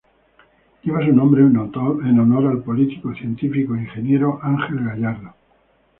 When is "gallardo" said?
4.83-5.35